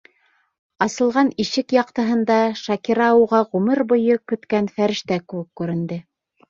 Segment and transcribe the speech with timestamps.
[0.85, 6.03] Асылған ишек яҡтыһында Шакира уға ғүмер буйы көткән фәрештә кеүек күренде.